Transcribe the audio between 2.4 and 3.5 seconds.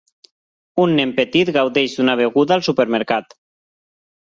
al supermercat.